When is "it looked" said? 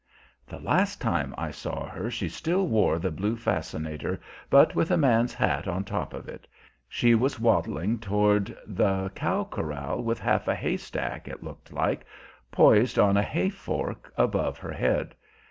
11.27-11.71